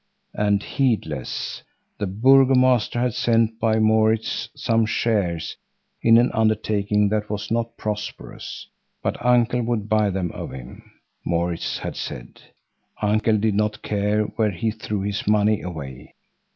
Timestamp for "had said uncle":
11.77-13.37